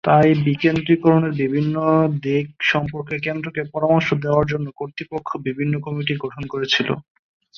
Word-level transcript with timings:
তাই, 0.03 0.29
বিকেন্দ্রীকরণের 0.45 1.33
বিভিন্ন 1.41 1.75
দিক 2.23 2.47
সম্পর্কে 2.71 3.15
কেন্দ্রকে 3.25 3.61
পরামর্শ 3.73 4.07
দেওয়ার 4.23 4.45
জন্য 4.51 4.67
কর্তৃপক্ষ 4.79 5.29
বিভিন্ন 5.47 5.73
কমিটি 5.85 6.13
গঠন 6.23 6.43
করেছিল। 6.53 6.89